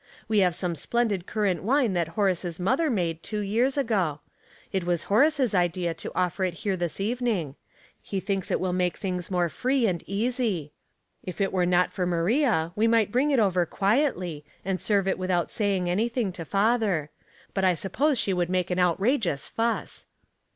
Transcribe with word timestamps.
We 0.27 0.39
have 0.39 0.55
some 0.55 0.73
splendid 0.73 1.27
currant 1.27 1.61
wine 1.61 1.93
that 1.93 2.07
Horace's 2.17 2.59
mother 2.59 2.89
made 2.89 3.21
two 3.21 3.41
years 3.41 3.77
ago. 3.77 4.21
It 4.71 4.83
was 4.83 5.03
Horace's 5.03 5.53
idea 5.53 5.93
to 5.93 6.11
offer 6.15 6.43
it 6.43 6.55
here 6.65 6.75
this 6.75 6.95
evening^. 6.95 7.53
He 8.01 8.19
thinks 8.19 8.49
it 8.49 8.59
will 8.59 8.73
make 8.73 8.97
things 8.97 9.29
more 9.29 9.47
free 9.47 9.85
and 9.85 10.03
easy. 10.07 10.73
If 11.23 11.39
it 11.39 11.53
were 11.53 11.67
not 11.67 11.91
for 11.91 12.07
Maria 12.07 12.71
we 12.75 12.87
might 12.87 13.11
bring 13.11 13.29
it 13.29 13.37
over 13.37 13.63
quietly, 13.67 14.43
and 14.65 14.81
serve 14.81 15.07
it 15.07 15.19
without 15.19 15.51
saying 15.51 15.87
anything 15.87 16.31
to 16.31 16.45
father; 16.45 17.11
but 17.53 17.63
I 17.63 17.75
suppose 17.75 18.17
she 18.17 18.33
would 18.33 18.49
make 18.49 18.71
an 18.71 18.79
outrageous 18.79 19.45
fuss." 19.47 20.07